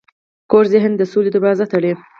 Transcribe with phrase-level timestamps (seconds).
[0.51, 1.91] کوږ ذهن د سولې دروازه تړي